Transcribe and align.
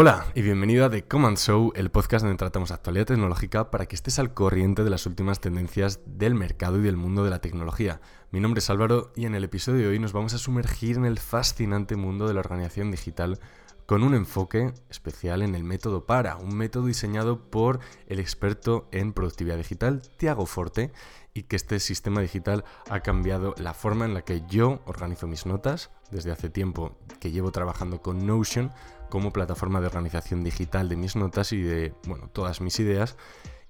Hola 0.00 0.26
y 0.36 0.42
bienvenido 0.42 0.84
a 0.84 0.90
The 0.90 1.02
Command 1.02 1.38
Show, 1.38 1.72
el 1.74 1.90
podcast 1.90 2.24
donde 2.24 2.38
tratamos 2.38 2.70
actualidad 2.70 3.06
tecnológica 3.06 3.72
para 3.72 3.86
que 3.86 3.96
estés 3.96 4.20
al 4.20 4.32
corriente 4.32 4.84
de 4.84 4.90
las 4.90 5.06
últimas 5.06 5.40
tendencias 5.40 5.98
del 6.06 6.36
mercado 6.36 6.78
y 6.78 6.82
del 6.82 6.96
mundo 6.96 7.24
de 7.24 7.30
la 7.30 7.40
tecnología. 7.40 8.00
Mi 8.30 8.38
nombre 8.38 8.60
es 8.60 8.70
Álvaro 8.70 9.10
y 9.16 9.26
en 9.26 9.34
el 9.34 9.42
episodio 9.42 9.80
de 9.80 9.88
hoy 9.88 9.98
nos 9.98 10.12
vamos 10.12 10.34
a 10.34 10.38
sumergir 10.38 10.98
en 10.98 11.04
el 11.04 11.18
fascinante 11.18 11.96
mundo 11.96 12.28
de 12.28 12.34
la 12.34 12.38
organización 12.38 12.92
digital 12.92 13.40
con 13.88 14.02
un 14.02 14.12
enfoque 14.14 14.74
especial 14.90 15.40
en 15.40 15.54
el 15.54 15.64
método 15.64 16.04
PARA, 16.04 16.36
un 16.36 16.54
método 16.54 16.84
diseñado 16.84 17.48
por 17.48 17.80
el 18.06 18.20
experto 18.20 18.86
en 18.92 19.14
productividad 19.14 19.56
digital, 19.56 20.02
Tiago 20.18 20.44
Forte, 20.44 20.92
y 21.32 21.44
que 21.44 21.56
este 21.56 21.80
sistema 21.80 22.20
digital 22.20 22.66
ha 22.90 23.00
cambiado 23.00 23.54
la 23.56 23.72
forma 23.72 24.04
en 24.04 24.12
la 24.12 24.26
que 24.26 24.42
yo 24.46 24.82
organizo 24.84 25.26
mis 25.26 25.46
notas 25.46 25.90
desde 26.10 26.30
hace 26.30 26.50
tiempo 26.50 26.98
que 27.18 27.30
llevo 27.30 27.50
trabajando 27.50 28.02
con 28.02 28.26
Notion 28.26 28.72
como 29.08 29.32
plataforma 29.32 29.80
de 29.80 29.86
organización 29.86 30.44
digital 30.44 30.90
de 30.90 30.96
mis 30.96 31.16
notas 31.16 31.54
y 31.54 31.62
de 31.62 31.94
bueno, 32.06 32.28
todas 32.28 32.60
mis 32.60 32.78
ideas 32.80 33.16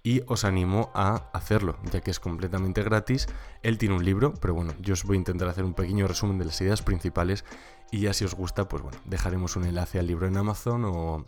y 0.03 0.23
os 0.27 0.45
animo 0.45 0.91
a 0.95 1.29
hacerlo, 1.33 1.77
ya 1.93 2.01
que 2.01 2.11
es 2.11 2.19
completamente 2.19 2.83
gratis. 2.83 3.29
Él 3.63 3.79
tiene 3.79 3.95
un 3.95 4.05
libro, 4.05 4.35
pero 4.41 4.55
bueno, 4.55 4.73
yo 4.81 4.95
os 4.95 5.05
voy 5.05 5.17
a 5.17 5.19
intentar 5.19 5.49
hacer 5.49 5.65
un 5.65 5.75
pequeño 5.75 6.09
resumen 6.09 6.39
de 6.39 6.47
las 6.47 6.61
ideas 6.61 6.83
principales 6.83 7.45
y 7.91 8.01
ya 8.01 8.13
si 8.13 8.25
os 8.25 8.35
gusta, 8.35 8.69
pues 8.69 8.83
bueno, 8.83 8.99
dejaremos 9.05 9.57
un 9.57 9.65
enlace 9.65 9.99
al 9.99 10.07
libro 10.07 10.27
en 10.27 10.37
Amazon 10.37 10.85
o, 10.85 11.25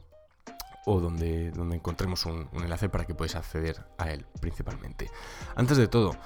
o 0.86 1.00
donde, 1.00 1.50
donde 1.52 1.76
encontremos 1.76 2.26
un, 2.26 2.48
enlace 2.52 2.88
para 2.88 3.04
que 3.06 3.14
podáis 3.14 3.36
acceder 3.36 3.84
a 3.98 4.10
él 4.10 4.26
principalmente. 4.40 5.10
Antes 5.56 5.76
de 5.76 5.88
todo, 5.88 6.16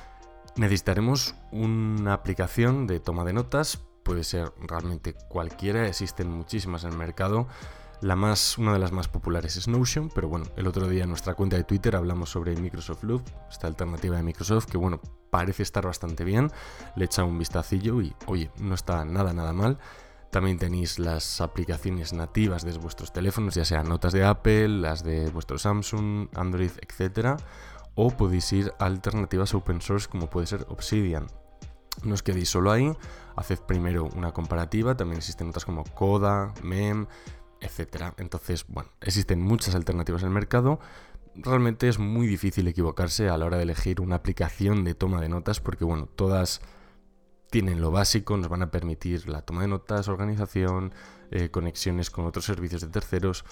necesitaremos 0.56 1.34
una 1.52 2.15
aplicación 2.15 2.87
de 2.87 3.01
toma 3.01 3.25
de 3.25 3.33
notas, 3.33 3.80
puede 4.02 4.25
ser 4.25 4.52
realmente 4.61 5.15
cualquiera, 5.28 5.87
existen 5.87 6.30
muchísimas 6.30 6.84
en 6.84 6.92
el 6.92 6.98
mercado. 6.98 7.48
La 8.01 8.16
más, 8.16 8.59
una 8.59 8.73
de 8.75 8.78
las 8.78 8.92
más 8.92 9.09
populares 9.09 9.56
es 9.56 9.66
Notion, 9.66 10.11
pero 10.14 10.28
bueno, 10.28 10.45
el 10.56 10.66
otro 10.66 10.89
día 10.89 11.05
en 11.05 11.09
nuestra 11.09 11.34
cuenta 11.34 11.56
de 11.56 11.64
Twitter 11.64 11.97
hablamos 11.97 12.28
sobre 12.28 12.55
Microsoft 12.55 13.03
Loop, 13.03 13.23
esta 13.48 13.67
alternativa 13.67 14.17
de 14.17 14.23
Microsoft, 14.23 14.67
que 14.67 14.77
bueno, 14.77 15.01
parece 15.30 15.62
estar 15.62 15.86
bastante 15.86 16.23
bien. 16.23 16.51
Le 16.97 17.06
echa 17.06 17.25
un 17.25 17.39
vistacillo 17.39 18.03
y, 18.03 18.14
oye, 18.27 18.51
no 18.58 18.75
está 18.75 19.05
nada, 19.06 19.33
nada 19.33 19.55
mal. 19.55 19.78
También 20.34 20.58
tenéis 20.58 20.98
las 20.98 21.40
aplicaciones 21.40 22.12
nativas 22.12 22.64
de 22.64 22.77
vuestros 22.77 23.12
teléfonos, 23.12 23.54
ya 23.54 23.64
sean 23.64 23.88
notas 23.88 24.12
de 24.12 24.24
Apple, 24.24 24.66
las 24.66 25.04
de 25.04 25.30
vuestro 25.30 25.58
Samsung, 25.58 26.27
Android, 26.34 26.72
etc. 26.80 27.40
O 27.94 28.10
podéis 28.10 28.52
ir 28.52 28.72
a 28.80 28.86
alternativas 28.86 29.55
open 29.55 29.80
source 29.80 30.08
como 30.08 30.28
puede 30.28 30.48
ser 30.48 30.66
Obsidian. 30.70 31.28
No 32.02 32.14
os 32.14 32.24
quedéis 32.24 32.48
solo 32.48 32.72
ahí, 32.72 32.92
haced 33.36 33.60
primero 33.60 34.08
una 34.16 34.32
comparativa, 34.32 34.96
también 34.96 35.18
existen 35.18 35.50
otras 35.50 35.64
como 35.64 35.84
Coda, 35.84 36.52
Mem, 36.64 37.06
etc. 37.60 38.12
Entonces, 38.16 38.66
bueno, 38.66 38.90
existen 39.02 39.40
muchas 39.40 39.77
alternativas 39.77 40.22
en 40.22 40.30
el 40.30 40.34
mercado. 40.34 40.80
Realmente 41.36 41.88
es 41.88 42.00
muy 42.00 42.27
difícil 42.27 42.66
equivocarse 42.66 43.28
a 43.28 43.38
la 43.38 43.46
hora 43.46 43.58
de 43.58 43.62
elegir 43.62 44.00
una 44.00 44.16
aplicación 44.16 44.82
de 44.82 44.96
toma 44.96 45.20
de 45.20 45.28
notas 45.28 45.60
porque, 45.60 45.84
bueno, 45.84 46.06
todas 46.06 46.60
tienen 47.55 47.80
lo 47.80 47.92
básico, 47.92 48.36
nos 48.36 48.48
van 48.48 48.62
a 48.62 48.72
permitir 48.72 49.28
la 49.28 49.42
toma 49.42 49.62
de 49.62 49.69
notas, 49.69 50.08
organización, 50.08 50.92
eh, 51.30 51.50
conexiones 51.50 52.11
con 52.11 52.27
otros 52.27 52.46
servicios 52.46 52.80
de 52.80 52.88
terceros. 52.88 53.44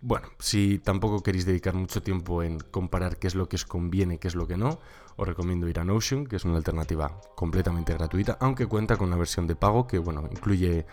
Bueno, 0.00 0.28
si 0.38 0.78
tampoco 0.78 1.20
queréis 1.20 1.44
dedicar 1.44 1.74
mucho 1.74 2.04
tiempo 2.04 2.44
en 2.44 2.60
comparar 2.60 3.16
qué 3.16 3.26
es 3.26 3.34
lo 3.34 3.48
que 3.48 3.56
os 3.56 3.64
conviene, 3.64 4.18
qué 4.18 4.28
es 4.28 4.36
lo 4.36 4.46
que 4.46 4.56
no, 4.56 4.78
os 5.16 5.26
recomiendo 5.26 5.68
ir 5.68 5.80
a 5.80 5.84
Notion, 5.84 6.24
que 6.24 6.36
es 6.36 6.44
una 6.44 6.56
alternativa 6.56 7.20
completamente 7.34 7.94
gratuita, 7.94 8.38
aunque 8.38 8.66
cuenta 8.66 8.96
con 8.96 9.08
una 9.08 9.16
versión 9.16 9.48
de 9.48 9.56
pago 9.56 9.88
que, 9.88 9.98
bueno, 9.98 10.28
incluye 10.30 10.86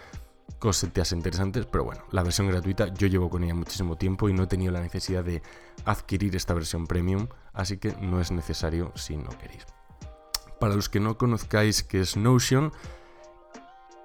cosas 0.58 1.12
interesantes, 1.12 1.68
pero 1.68 1.84
bueno, 1.84 2.02
la 2.10 2.24
versión 2.24 2.48
gratuita 2.48 2.92
yo 2.96 3.06
llevo 3.06 3.30
con 3.30 3.44
ella 3.44 3.54
muchísimo 3.54 3.96
tiempo 3.96 4.28
y 4.28 4.34
no 4.34 4.46
he 4.46 4.48
tenido 4.48 4.72
la 4.72 4.82
necesidad 4.82 5.24
de 5.24 5.44
adquirir 5.86 6.36
esta 6.36 6.56
versión 6.56 6.88
premium, 6.88 7.28
así 7.54 7.78
que 7.78 7.96
no 8.02 8.20
es 8.20 8.32
necesario 8.32 8.92
si 8.96 9.18
no 9.18 9.30
queréis. 9.38 9.77
Para 10.60 10.76
los 10.76 10.90
que 10.90 11.00
no 11.00 11.18
conozcáis 11.18 11.84
qué 11.84 12.00
es 12.00 12.18
Notion, 12.18 12.72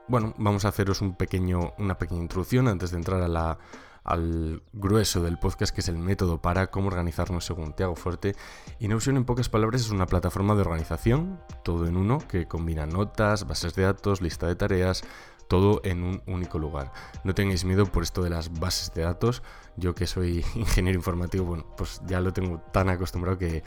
bueno, 0.08 0.34
vamos 0.36 0.64
a 0.64 0.68
haceros 0.68 1.00
un 1.00 1.14
pequeño, 1.14 1.72
una 1.78 1.96
pequeña 1.96 2.20
introducción 2.20 2.68
antes 2.68 2.90
de 2.90 2.98
entrar 2.98 3.22
al 3.22 4.62
grueso 4.72 5.22
del 5.22 5.38
podcast, 5.38 5.74
que 5.74 5.80
es 5.80 5.88
el 5.88 5.96
método 5.96 6.42
para 6.42 6.70
cómo 6.70 6.88
organizarnos 6.88 7.46
según 7.46 7.72
Tiago 7.72 7.96
Fuerte. 7.96 8.34
Y 8.78 8.88
Notion, 8.88 9.16
en 9.16 9.24
pocas 9.24 9.48
palabras, 9.48 9.80
es 9.80 9.90
una 9.90 10.06
plataforma 10.06 10.54
de 10.54 10.60
organización, 10.60 11.40
todo 11.64 11.86
en 11.86 11.96
uno, 11.96 12.18
que 12.28 12.46
combina 12.46 12.84
notas, 12.84 13.46
bases 13.46 13.74
de 13.74 13.84
datos, 13.84 14.20
lista 14.20 14.46
de 14.46 14.56
tareas, 14.56 15.04
todo 15.48 15.80
en 15.84 16.02
un 16.02 16.22
único 16.26 16.58
lugar. 16.58 16.92
No 17.24 17.34
tengáis 17.34 17.64
miedo 17.64 17.86
por 17.86 18.02
esto 18.02 18.22
de 18.22 18.30
las 18.30 18.58
bases 18.58 18.92
de 18.94 19.02
datos. 19.02 19.42
Yo 19.76 19.94
que 19.94 20.06
soy 20.06 20.44
ingeniero 20.54 20.98
informático, 20.98 21.44
bueno, 21.44 21.64
pues 21.76 22.02
ya 22.06 22.20
lo 22.20 22.32
tengo 22.32 22.58
tan 22.72 22.88
acostumbrado 22.88 23.38
que 23.38 23.62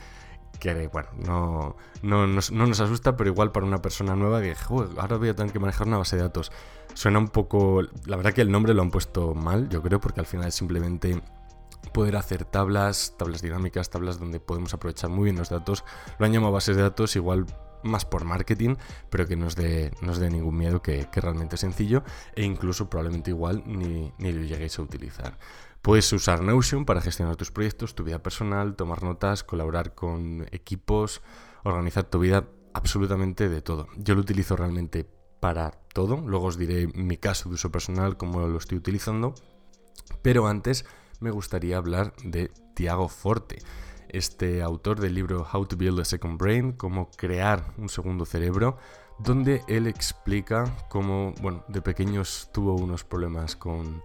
que 0.58 0.88
bueno, 0.88 1.08
no, 1.16 1.76
no, 2.02 2.26
nos, 2.26 2.80
asusta, 2.80 3.16
pero 3.16 3.30
igual 3.30 3.52
para 3.52 3.66
una 3.66 3.82
persona 3.82 4.16
nueva 4.16 4.40
que 4.40 4.54
ahora 4.98 5.16
voy 5.16 5.28
a 5.28 5.36
tener 5.36 5.52
que 5.52 5.58
manejar 5.58 5.86
una 5.86 5.98
base 5.98 6.16
de 6.16 6.22
datos. 6.22 6.52
Suena 6.94 7.18
un 7.18 7.28
poco, 7.28 7.82
la 8.06 8.16
verdad 8.16 8.32
que 8.32 8.40
el 8.40 8.50
nombre 8.50 8.74
lo 8.74 8.82
han 8.82 8.90
puesto 8.90 9.34
mal, 9.34 9.68
yo 9.68 9.82
creo, 9.82 10.00
porque 10.00 10.20
al 10.20 10.26
final 10.26 10.48
es 10.48 10.54
simplemente 10.54 11.22
poder 11.92 12.16
hacer 12.16 12.44
tablas, 12.44 13.14
tablas 13.18 13.42
dinámicas, 13.42 13.90
tablas 13.90 14.18
donde 14.18 14.40
podemos 14.40 14.72
aprovechar 14.74 15.10
muy 15.10 15.24
bien 15.24 15.36
los 15.36 15.50
datos. 15.50 15.84
Lo 16.18 16.26
han 16.26 16.32
llamado 16.32 16.52
bases 16.52 16.76
de 16.76 16.82
datos, 16.82 17.16
igual 17.16 17.46
más 17.82 18.04
por 18.04 18.24
marketing, 18.24 18.76
pero 19.10 19.26
que 19.26 19.36
no 19.36 19.46
os 19.46 19.54
dé, 19.56 19.90
ningún 20.30 20.56
miedo, 20.56 20.82
que, 20.82 21.08
que 21.10 21.20
realmente 21.20 21.56
es 21.56 21.60
sencillo 21.60 22.02
e 22.34 22.44
incluso 22.44 22.90
probablemente 22.90 23.30
igual 23.30 23.62
ni, 23.66 24.12
ni 24.18 24.32
lo 24.32 24.42
lleguéis 24.42 24.78
a 24.78 24.82
utilizar. 24.82 25.38
Puedes 25.82 26.12
usar 26.12 26.42
Notion 26.42 26.84
para 26.84 27.00
gestionar 27.00 27.36
tus 27.36 27.52
proyectos, 27.52 27.94
tu 27.94 28.02
vida 28.02 28.20
personal, 28.20 28.74
tomar 28.74 29.04
notas, 29.04 29.44
colaborar 29.44 29.94
con 29.94 30.46
equipos, 30.50 31.22
organizar 31.62 32.04
tu 32.04 32.18
vida, 32.18 32.48
absolutamente 32.74 33.48
de 33.48 33.62
todo. 33.62 33.86
Yo 33.96 34.14
lo 34.14 34.20
utilizo 34.20 34.56
realmente 34.56 35.08
para 35.38 35.70
todo. 35.92 36.16
Luego 36.26 36.46
os 36.46 36.58
diré 36.58 36.88
mi 36.88 37.16
caso 37.16 37.48
de 37.48 37.54
uso 37.54 37.70
personal, 37.70 38.16
cómo 38.16 38.48
lo 38.48 38.58
estoy 38.58 38.78
utilizando. 38.78 39.34
Pero 40.22 40.46
antes 40.48 40.84
me 41.20 41.30
gustaría 41.30 41.76
hablar 41.76 42.14
de 42.22 42.50
Tiago 42.74 43.08
Forte, 43.08 43.58
este 44.10 44.62
autor 44.62 45.00
del 45.00 45.14
libro 45.14 45.46
How 45.52 45.66
to 45.66 45.76
Build 45.76 46.00
a 46.00 46.04
Second 46.04 46.38
Brain, 46.38 46.72
cómo 46.72 47.10
crear 47.16 47.72
un 47.78 47.88
segundo 47.88 48.24
cerebro, 48.24 48.76
donde 49.18 49.62
él 49.68 49.86
explica 49.86 50.64
cómo, 50.88 51.32
bueno, 51.40 51.64
de 51.68 51.82
pequeños 51.82 52.50
tuvo 52.52 52.74
unos 52.74 53.04
problemas 53.04 53.56
con 53.56 54.02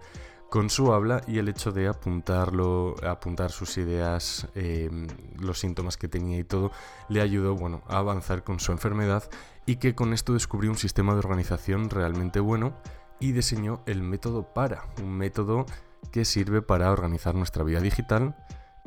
con 0.52 0.68
su 0.68 0.92
habla 0.92 1.22
y 1.26 1.38
el 1.38 1.48
hecho 1.48 1.72
de 1.72 1.88
apuntarlo, 1.88 2.94
apuntar 3.08 3.50
sus 3.50 3.78
ideas, 3.78 4.46
em, 4.54 5.06
los 5.40 5.58
síntomas 5.58 5.96
que 5.96 6.08
tenía 6.08 6.38
y 6.38 6.44
todo, 6.44 6.72
le 7.08 7.22
ayudó 7.22 7.54
bueno, 7.54 7.80
a 7.88 7.96
avanzar 7.96 8.44
con 8.44 8.60
su 8.60 8.70
enfermedad 8.70 9.24
y 9.64 9.76
que 9.76 9.94
con 9.94 10.12
esto 10.12 10.34
descubrió 10.34 10.70
un 10.70 10.76
sistema 10.76 11.14
de 11.14 11.20
organización 11.20 11.88
realmente 11.88 12.38
bueno 12.38 12.74
y 13.18 13.32
diseñó 13.32 13.80
el 13.86 14.02
método 14.02 14.52
para, 14.52 14.84
un 15.02 15.16
método 15.16 15.64
que 16.10 16.26
sirve 16.26 16.60
para 16.60 16.92
organizar 16.92 17.34
nuestra 17.34 17.64
vida 17.64 17.80
digital 17.80 18.36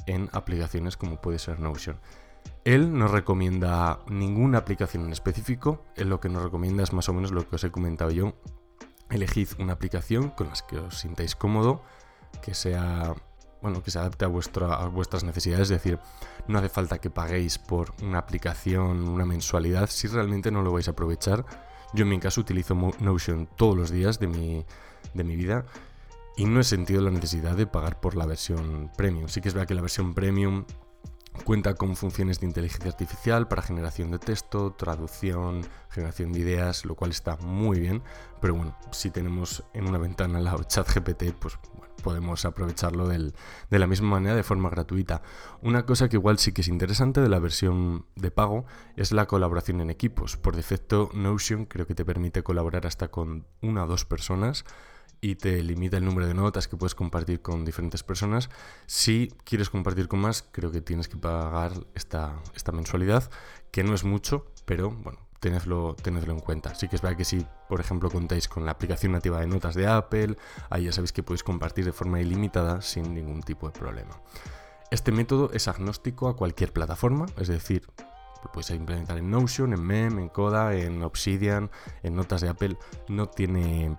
en 0.06 0.29
aplicaciones 0.33 0.97
como 0.97 1.22
puede 1.22 1.39
ser 1.39 1.59
Notion. 1.59 2.00
Él 2.63 2.97
no 2.97 3.07
recomienda 3.07 4.00
ninguna 4.07 4.59
aplicación 4.59 5.06
en 5.06 5.11
específico, 5.11 5.85
él 5.95 6.09
lo 6.09 6.19
que 6.19 6.29
nos 6.29 6.44
recomienda 6.44 6.83
es 6.83 6.94
más 6.94 7.09
o 7.09 7.13
menos 7.13 7.31
lo 7.31 7.47
que 7.47 7.56
os 7.56 7.63
he 7.63 7.72
comentado 7.72 8.11
yo, 8.11 8.35
elegid 9.09 9.50
una 9.59 9.73
aplicación 9.73 10.29
con 10.29 10.47
la 10.47 10.53
que 10.67 10.78
os 10.78 11.00
sintáis 11.00 11.35
cómodo, 11.35 11.83
que 12.41 12.53
sea 12.53 13.13
bueno, 13.61 13.81
que 13.81 13.89
se 13.89 13.97
adapte 13.97 14.25
a, 14.25 14.28
a 14.28 14.88
vuestras 14.89 15.23
necesidades, 15.23 15.72
es 15.72 15.83
decir, 15.83 16.00
no 16.47 16.59
hace 16.59 16.69
falta 16.69 17.00
que 17.00 17.09
paguéis 17.09 17.57
por 17.57 17.94
una 18.03 18.19
aplicación, 18.19 19.07
una 19.07 19.25
mensualidad, 19.25 19.89
si 19.89 20.07
realmente 20.07 20.51
no 20.51 20.62
lo 20.62 20.72
vais 20.72 20.88
a 20.88 20.91
aprovechar. 20.91 21.45
Yo 21.91 22.03
en 22.03 22.09
mi 22.09 22.19
caso 22.19 22.41
utilizo 22.41 22.75
Notion 22.75 23.50
todos 23.56 23.75
los 23.75 23.89
días 23.89 24.19
de 24.19 24.27
mi, 24.27 24.63
de 25.16 25.23
mi 25.23 25.35
vida 25.35 25.66
y 26.38 26.46
no 26.46 26.59
he 26.59 26.63
sentido 26.63 27.01
la 27.01 27.12
necesidad 27.12 27.56
de 27.56 27.68
pagar 27.68 28.00
por 28.00 28.16
la 28.16 28.25
versión 28.25 28.92
premium. 28.98 29.27
Sí 29.27 29.42
que 29.42 29.50
es 29.50 29.54
verdad 29.54 29.68
que 29.68 29.75
la 29.75 29.81
versión 29.81 30.13
premium 30.13 30.65
Cuenta 31.44 31.75
con 31.75 31.95
funciones 31.95 32.39
de 32.39 32.48
inteligencia 32.48 32.89
artificial 32.89 33.48
para 33.48 33.62
generación 33.62 34.10
de 34.10 34.19
texto, 34.19 34.74
traducción, 34.74 35.63
generación 35.89 36.31
de 36.31 36.39
ideas, 36.39 36.86
lo 36.86 36.95
cual 36.95 37.12
está 37.12 37.36
muy 37.38 37.80
bien. 37.80 38.01
Pero 38.42 38.56
bueno, 38.56 38.75
si 38.92 39.12
tenemos 39.12 39.63
en 39.74 39.88
una 39.88 39.98
ventana 39.98 40.39
la 40.39 40.56
chat 40.65 40.88
GPT, 40.88 41.33
pues 41.38 41.60
podemos 42.01 42.45
aprovecharlo 42.45 43.07
de 43.07 43.33
la 43.69 43.88
misma 43.88 44.10
manera 44.10 44.36
de 44.36 44.44
forma 44.44 44.69
gratuita. 44.69 45.21
Una 45.62 45.86
cosa 45.86 46.10
que 46.10 46.15
igual 46.15 46.39
sí 46.39 46.51
que 46.51 46.62
es 46.62 46.68
interesante 46.68 47.21
de 47.21 47.30
la 47.30 47.39
versión 47.39 48.06
de 48.15 48.31
pago 48.31 48.65
es 48.95 49.12
la 49.12 49.27
colaboración 49.27 49.81
en 49.81 49.89
equipos. 49.89 50.38
Por 50.38 50.56
defecto, 50.56 51.10
Notion 51.13 51.65
creo 51.65 51.86
que 51.86 51.95
te 51.95 52.06
permite 52.06 52.44
colaborar 52.44 52.88
hasta 52.88 53.10
con 53.10 53.45
una 53.62 53.83
o 53.83 53.88
dos 53.88 54.06
personas 54.06 54.65
y 55.21 55.35
te 55.35 55.62
limita 55.63 55.97
el 55.97 56.06
número 56.06 56.27
de 56.27 56.33
notas 56.33 56.67
que 56.67 56.77
puedes 56.77 56.95
compartir 56.95 57.41
con 57.41 57.65
diferentes 57.65 58.03
personas. 58.03 58.50
Si 58.85 59.33
quieres 59.44 59.69
compartir 59.69 60.07
con 60.07 60.19
más, 60.19 60.44
creo 60.51 60.71
que 60.71 60.81
tienes 60.81 61.07
que 61.07 61.17
pagar 61.17 61.73
esta, 61.95 62.41
esta 62.56 62.71
mensualidad, 62.71 63.29
que 63.71 63.83
no 63.83 63.94
es 63.94 64.03
mucho, 64.03 64.45
pero 64.65 64.91
bueno, 64.91 65.19
tenedlo, 65.39 65.95
tenedlo 65.95 66.33
en 66.33 66.39
cuenta. 66.39 66.73
Sí 66.75 66.88
que 66.88 66.95
es 66.95 67.01
verdad 67.01 67.17
que 67.17 67.25
si, 67.25 67.45
por 67.69 67.79
ejemplo, 67.79 68.09
contáis 68.09 68.47
con 68.47 68.65
la 68.65 68.71
aplicación 68.71 69.12
nativa 69.12 69.39
de 69.39 69.47
notas 69.47 69.75
de 69.75 69.88
Apple, 69.88 70.38
ahí 70.69 70.85
ya 70.85 70.91
sabéis 70.91 71.12
que 71.12 71.23
podéis 71.23 71.44
compartir 71.44 71.85
de 71.85 71.94
forma 71.94 72.19
ilimitada 72.19 72.81
sin 72.81 73.13
ningún 73.13 73.41
tipo 73.44 73.67
de 73.67 73.77
problema. 73.77 74.19
Este 74.91 75.12
método 75.12 75.51
es 75.53 75.67
agnóstico 75.67 76.29
a 76.29 76.35
cualquier 76.35 76.71
plataforma, 76.71 77.25
es 77.38 77.47
decir, 77.47 77.88
lo 78.45 78.51
podéis 78.51 78.71
implementar 78.71 79.17
en 79.17 79.29
Notion, 79.29 79.73
en 79.73 79.83
Mem, 79.83 80.19
en 80.19 80.29
Coda, 80.29 80.75
en 80.75 81.01
Obsidian, 81.03 81.71
en 82.03 82.15
notas 82.15 82.41
de 82.41 82.50
Apple. 82.50 82.77
No 83.07 83.27
tiene, 83.27 83.97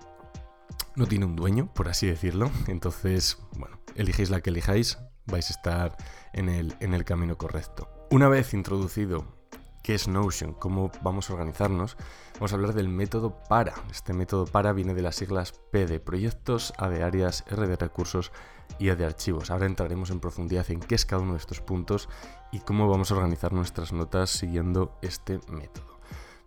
no 0.97 1.07
tiene 1.07 1.27
un 1.27 1.37
dueño, 1.37 1.73
por 1.73 1.89
así 1.89 2.07
decirlo. 2.07 2.51
Entonces, 2.67 3.39
bueno, 3.57 3.79
eligéis 3.95 4.31
la 4.31 4.41
que 4.41 4.51
elijáis, 4.51 4.99
vais 5.27 5.49
a 5.51 5.53
estar 5.53 5.97
en 6.33 6.49
el, 6.49 6.75
en 6.81 6.95
el 6.95 7.05
camino 7.05 7.37
correcto. 7.37 7.89
Una 8.11 8.29
vez 8.29 8.55
introducido 8.55 9.37
qué 9.83 9.95
es 9.95 10.09
Notion, 10.09 10.53
cómo 10.53 10.91
vamos 11.03 11.31
a 11.31 11.35
organizarnos, 11.35 11.97
vamos 12.35 12.53
a 12.53 12.57
hablar 12.57 12.75
del 12.75 12.89
método 12.89 13.41
PARA. 13.49 13.75
Este 13.91 14.13
método 14.13 14.45
PARA 14.45 14.73
viene 14.73 14.95
de 14.95 15.03
las 15.03 15.15
siglas 15.15 15.53
P 15.71 15.87
de 15.87 16.01
proyectos, 16.01 16.73
A 16.79 16.89
de 16.89 17.05
áreas, 17.05 17.45
R 17.49 17.69
de 17.69 17.77
recursos 17.77 18.33
y 18.81 18.89
A 18.89 18.97
de 18.97 19.05
archivos. 19.05 19.51
Ahora 19.51 19.67
entraremos 19.67 20.11
en 20.11 20.19
profundidad 20.19 20.69
en 20.71 20.81
qué 20.81 20.97
es 20.97 21.07
cada 21.07 21.23
uno 21.23 21.35
de 21.35 21.39
estos 21.39 21.61
puntos 21.61 22.09
y 22.51 22.61
cómo 22.61 22.89
vamos 22.89 23.13
a 23.13 23.15
organizar 23.15 23.53
nuestras 23.53 23.93
notas 23.93 24.31
siguiendo 24.31 24.99
este 25.03 25.39
método. 25.49 25.96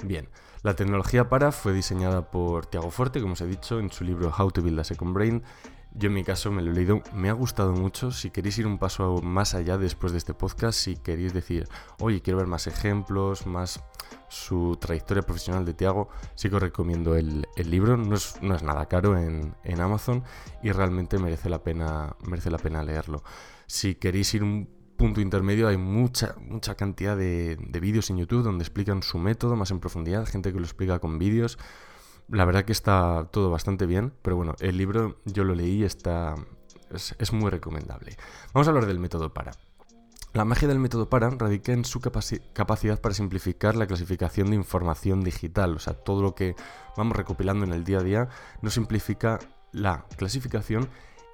Bien, 0.04 0.30
la 0.64 0.76
tecnología 0.76 1.30
PARA 1.30 1.52
fue 1.52 1.74
diseñada 1.74 2.32
por 2.32 2.66
Tiago 2.66 2.92
Forte, 2.92 3.22
como 3.22 3.34
os 3.34 3.42
he 3.42 3.48
dicho, 3.48 3.80
en 3.80 3.92
su 3.92 4.04
libro 4.04 4.34
How 4.38 4.52
to 4.52 4.62
Build 4.62 4.80
a 4.80 4.84
Second 4.84 5.14
Brain 5.14 5.44
yo 5.94 6.08
en 6.08 6.14
mi 6.14 6.24
caso 6.24 6.52
me 6.52 6.62
lo 6.62 6.72
he 6.72 6.76
leído, 6.76 7.02
me 7.14 7.30
ha 7.30 7.34
gustado 7.34 7.74
mucho. 7.74 8.12
Si 8.12 8.30
queréis 8.30 8.58
ir 8.60 8.68
un 8.68 8.78
paso 8.78 9.22
más 9.24 9.56
allá 9.56 9.78
después 9.78 10.12
de 10.12 10.20
este 10.20 10.34
podcast, 10.34 10.80
si 10.80 10.96
queréis 10.96 11.34
decir, 11.34 11.68
oye, 12.00 12.22
quiero 12.22 12.38
ver 12.38 12.48
más 12.48 12.68
ejemplos, 12.68 13.48
más 13.48 13.84
su 14.28 14.78
trayectoria 14.80 15.24
profesional 15.24 15.66
de 15.66 15.74
Tiago, 15.74 16.10
sí 16.36 16.50
que 16.50 16.56
os 16.56 16.62
recomiendo 16.62 17.16
el, 17.16 17.46
libro. 17.58 17.98
No 17.98 18.16
es, 18.16 18.42
nada 18.42 18.86
caro 18.88 19.18
en, 19.18 19.56
Amazon 19.82 20.24
y 20.62 20.72
realmente 20.72 21.18
merece 21.18 21.50
la 21.50 21.64
pena, 21.64 22.16
merece 22.24 22.52
la 22.52 22.60
pena 22.60 22.84
leerlo. 22.84 23.24
Si 23.66 23.96
queréis 23.96 24.34
ir 24.36 24.44
un 24.44 24.79
punto 25.00 25.22
intermedio, 25.22 25.68
hay 25.70 25.78
mucha, 25.78 26.36
mucha 26.38 26.76
cantidad 26.76 27.18
de, 27.18 27.56
de 27.56 27.80
vídeos 27.80 28.10
en 28.12 28.18
YouTube 28.18 28.44
donde 28.44 28.64
explican 28.64 29.02
su 29.02 29.18
método 29.18 29.56
más 29.56 29.72
en 29.72 29.80
profundidad, 29.80 30.28
gente 30.28 30.52
que 30.54 30.60
lo 30.60 30.66
explica 30.66 31.00
con 31.00 31.18
vídeos. 31.18 31.58
La 32.28 32.46
verdad 32.46 32.66
que 32.66 32.74
está 32.74 33.28
todo 33.32 33.50
bastante 33.50 33.88
bien, 33.88 34.14
pero 34.22 34.36
bueno, 34.36 34.54
el 34.60 34.78
libro 34.78 35.18
yo 35.26 35.46
lo 35.46 35.56
leí 35.56 35.84
está, 35.84 36.36
es, 36.92 37.34
muy 37.34 37.50
recomendable. 37.50 38.18
Vamos 38.54 38.68
a 38.68 38.72
hablar 38.72 38.86
del 38.86 39.00
método 39.00 39.34
PARA. 39.34 39.54
La 40.34 40.46
magia 40.46 40.68
del 40.68 40.78
método 40.78 41.10
PARA 41.10 41.32
radica 41.32 41.72
en 41.72 41.86
su 41.86 42.02
capacidad 42.02 43.02
para 43.02 43.16
simplificar 43.16 43.76
la 43.76 43.88
clasificación 43.88 44.50
de 44.50 44.58
información 44.58 45.24
digital, 45.24 45.76
o 45.76 45.80
sea, 45.80 45.94
todo 45.94 46.22
lo 46.22 46.36
que 46.36 46.56
vamos 46.98 47.16
recopilando 47.16 47.66
en 47.66 47.74
el 47.74 47.84
día 47.84 48.00
a 48.00 48.04
día 48.04 48.30
nos 48.62 48.76
simplifica 48.76 49.40
la 49.72 50.06
clasificación 50.18 50.90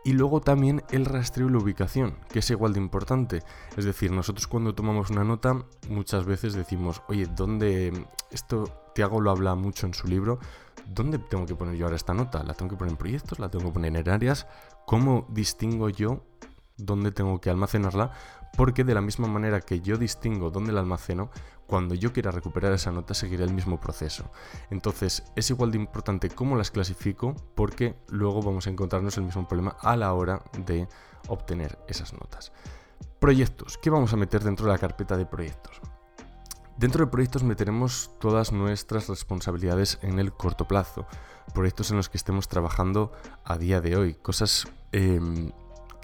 y 0.06 0.14
luego 0.14 0.40
también 0.40 0.84
el 0.92 1.04
rastreo 1.04 1.50
y 1.50 1.52
la 1.52 1.58
ubicación, 1.58 2.16
que 2.30 2.40
es 2.40 2.50
igual 2.50 2.72
de 2.72 2.80
importante. 2.80 3.44
Es 3.76 3.84
decir, 3.84 4.12
nosotros 4.12 4.48
cuando 4.48 4.74
tomamos 4.74 5.10
una 5.10 5.26
nota 5.26 5.66
muchas 5.90 6.24
veces 6.26 6.54
decimos, 6.54 7.02
oye, 7.10 7.28
¿dónde 7.36 8.08
esto 8.32 8.92
Tiago 8.96 9.20
lo 9.20 9.32
habla 9.32 9.56
mucho 9.56 9.86
en 9.86 9.94
su 9.94 10.08
libro? 10.08 10.40
¿dónde 10.88 11.20
tengo 11.20 11.46
que 11.46 11.56
poner 11.56 11.76
yo 11.76 11.86
ahora 11.86 11.96
esta 11.96 12.14
nota? 12.14 12.44
¿La 12.44 12.54
tengo 12.54 12.72
que 12.72 12.78
poner 12.78 12.92
en 12.92 12.98
proyectos? 12.98 13.40
¿La 13.40 13.50
tengo 13.50 13.66
que 13.66 13.72
poner 13.72 13.96
en 13.96 14.10
áreas? 14.10 14.48
¿Cómo 14.86 15.28
distingo 15.30 15.90
yo 15.90 16.24
dónde 16.78 17.12
tengo 17.12 17.40
que 17.42 17.50
almacenarla? 17.50 18.12
Porque 18.58 18.84
de 18.84 18.94
la 18.94 19.02
misma 19.02 19.28
manera 19.28 19.62
que 19.62 19.82
yo 19.82 19.98
distingo 19.98 20.50
dónde 20.50 20.72
la 20.72 20.80
almaceno, 20.80 21.30
cuando 21.68 21.96
yo 21.96 22.14
quiera 22.14 22.32
recuperar 22.32 22.74
esa 22.74 22.92
nota 22.92 23.14
seguiré 23.14 23.44
el 23.44 23.54
mismo 23.54 23.80
proceso. 23.80 24.32
Entonces 24.70 25.24
es 25.36 25.50
igual 25.50 25.72
de 25.72 25.78
importante 25.78 26.30
cómo 26.30 26.56
las 26.56 26.72
clasifico 26.72 27.36
porque 27.56 27.96
luego 28.10 28.42
vamos 28.42 28.68
a 28.68 28.70
encontrarnos 28.70 29.18
el 29.18 29.24
mismo 29.24 29.48
problema 29.48 29.76
a 29.82 29.96
la 29.96 30.14
hora 30.14 30.44
de 30.66 30.88
obtener 31.28 31.78
esas 31.88 32.14
notas. 32.14 32.52
Proyectos. 33.20 33.78
¿Qué 33.78 33.90
vamos 33.90 34.14
a 34.14 34.18
meter 34.18 34.44
dentro 34.44 34.66
de 34.68 34.72
la 34.72 34.78
carpeta 34.78 35.18
de 35.18 35.26
proyectos? 35.26 35.82
Dentro 36.78 37.06
de 37.06 37.12
proyectos 37.12 37.44
meteremos 37.44 38.12
todas 38.20 38.52
nuestras 38.52 39.08
responsabilidades 39.08 39.98
en 40.02 40.20
el 40.20 40.34
corto 40.34 40.68
plazo, 40.68 41.08
proyectos 41.54 41.90
en 41.92 41.98
los 41.98 42.10
que 42.10 42.18
estemos 42.18 42.50
trabajando 42.50 43.14
a 43.46 43.58
día 43.58 43.80
de 43.80 43.96
hoy, 43.96 44.14
cosas 44.16 44.68
em, 44.92 45.52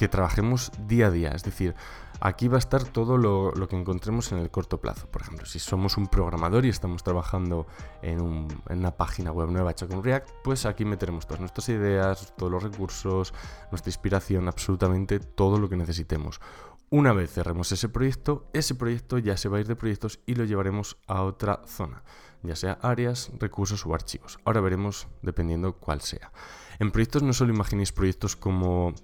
que 0.01 0.09
trabajemos 0.09 0.71
día 0.88 1.06
a 1.06 1.12
día, 1.12 1.30
es 1.30 1.44
decir, 1.44 1.75
aquí 2.21 2.48
va 2.48 2.56
a 2.56 2.57
estar 2.57 2.83
todo 2.83 3.18
lo, 3.19 3.53
que 3.68 3.75
encontremos 3.75 4.31
en 4.31 4.39
el 4.39 4.50
corto 4.50 4.81
plazo. 4.81 5.06
Por 5.12 5.21
ejemplo, 5.21 5.45
si 5.45 5.59
somos 5.59 5.95
un 5.95 6.07
programador 6.07 6.65
y 6.65 6.69
estamos 6.69 7.03
trabajando 7.03 7.68
en, 8.01 8.19
una 8.68 8.98
página 8.98 9.31
web 9.31 9.51
nueva 9.51 9.69
hecha 9.69 9.86
con 9.86 10.03
React, 10.03 10.27
pues 10.44 10.65
aquí 10.65 10.86
meteremos 10.86 11.27
todas 11.27 11.42
nuestras 11.42 11.69
ideas, 11.69 12.33
todos 12.36 12.51
los 12.51 12.63
recursos, 12.63 13.31
nuestra 13.69 13.89
inspiración, 13.89 14.48
absolutamente 14.48 15.19
todo 15.19 15.59
lo 15.59 15.69
que 15.69 15.77
necesitemos. 15.77 16.42
Una 16.89 17.13
vez 17.13 17.31
cerremos 17.31 17.71
ese 17.71 17.88
proyecto, 17.88 18.50
ese 18.53 18.74
proyecto 18.74 19.19
ya 19.19 19.38
se 19.38 19.50
va 19.50 19.57
a 19.57 19.59
ir 19.59 19.68
de 19.68 19.75
proyectos 19.75 20.19
y 20.25 20.33
lo 20.33 20.45
llevaremos 20.45 20.98
a 21.06 21.21
otra 21.21 21.62
zona, 21.68 22.01
ya 22.42 22.56
sea 22.56 22.80
áreas, 22.81 23.30
recursos 23.38 23.86
o 23.86 23.94
archivos. 23.94 24.39
Ahora 24.45 24.62
veremos 24.62 25.07
dependiendo 25.21 25.74
cuál 25.74 26.01
sea. 26.01 26.31
En 26.80 26.89
proyectos 26.89 27.21
no 27.21 27.33
solo 27.33 27.53
imaginéis 27.53 27.92
proyectos 27.92 28.36
como, 28.36 28.95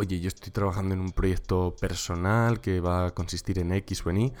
oye, 0.00 0.18
yo 0.18 0.28
estoy 0.28 0.50
trabajando 0.50 0.94
en 0.94 1.00
un 1.00 1.12
proyecto 1.12 1.76
personal 1.78 2.62
que 2.62 2.80
va 2.80 3.06
a 3.06 3.10
consistir 3.10 3.58
en 3.58 3.70
X 3.72 4.06
o 4.06 4.10
en 4.10 4.16
Y, 4.16 4.32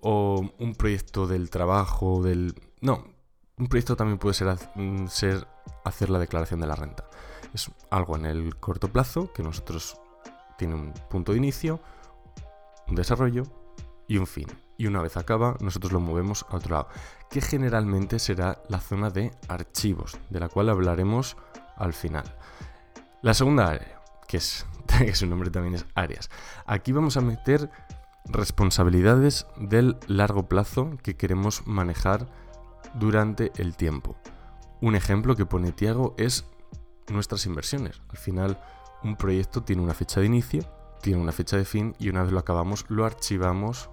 o 0.00 0.50
un 0.58 0.74
proyecto 0.74 1.28
del 1.28 1.48
trabajo, 1.48 2.22
del... 2.24 2.54
No, 2.80 3.04
un 3.56 3.68
proyecto 3.68 3.94
también 3.94 4.18
puede 4.18 4.34
ser, 4.34 4.58
mm, 4.74 5.06
ser 5.06 5.46
hacer 5.84 6.10
la 6.10 6.18
declaración 6.18 6.58
de 6.58 6.66
la 6.66 6.74
renta. 6.74 7.08
Es 7.54 7.70
algo 7.90 8.16
en 8.16 8.26
el 8.26 8.56
corto 8.56 8.88
plazo 8.88 9.32
que 9.32 9.44
nosotros 9.44 9.96
tiene 10.58 10.74
un 10.74 10.92
punto 11.08 11.30
de 11.30 11.38
inicio, 11.38 11.80
un 12.88 12.96
desarrollo 12.96 13.44
y 14.08 14.18
un 14.18 14.26
fin. 14.26 14.48
Y 14.76 14.88
una 14.88 15.02
vez 15.02 15.16
acaba, 15.16 15.56
nosotros 15.60 15.92
lo 15.92 16.00
movemos 16.00 16.44
a 16.50 16.56
otro 16.56 16.74
lado, 16.74 16.88
que 17.30 17.40
generalmente 17.40 18.18
será 18.18 18.60
la 18.68 18.80
zona 18.80 19.10
de 19.10 19.30
archivos, 19.46 20.18
de 20.30 20.40
la 20.40 20.48
cual 20.48 20.68
hablaremos 20.68 21.36
al 21.76 21.92
final. 21.92 22.24
La 23.22 23.34
segunda 23.34 23.68
área, 23.68 24.02
que 24.26 24.38
es 24.38 24.66
que 25.04 25.14
su 25.14 25.26
nombre 25.26 25.50
también 25.50 25.74
es 25.74 25.86
áreas. 25.94 26.30
Aquí 26.66 26.92
vamos 26.92 27.16
a 27.16 27.20
meter 27.20 27.70
responsabilidades 28.26 29.46
del 29.56 29.96
largo 30.06 30.48
plazo 30.48 30.96
que 31.02 31.16
queremos 31.16 31.66
manejar 31.66 32.26
durante 32.94 33.52
el 33.56 33.76
tiempo. 33.76 34.16
Un 34.80 34.94
ejemplo 34.94 35.36
que 35.36 35.46
pone 35.46 35.72
Tiago 35.72 36.14
es 36.18 36.44
nuestras 37.08 37.46
inversiones. 37.46 38.00
Al 38.08 38.18
final, 38.18 38.60
un 39.02 39.16
proyecto 39.16 39.62
tiene 39.62 39.82
una 39.82 39.94
fecha 39.94 40.20
de 40.20 40.26
inicio, 40.26 40.62
tiene 41.02 41.20
una 41.20 41.32
fecha 41.32 41.56
de 41.56 41.64
fin 41.64 41.94
y 41.98 42.08
una 42.08 42.22
vez 42.22 42.32
lo 42.32 42.38
acabamos 42.38 42.84
lo 42.88 43.04
archivamos, 43.04 43.88